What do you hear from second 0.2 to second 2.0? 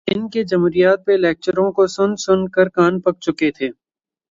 کے جمہوریت پہ لیکچروں کو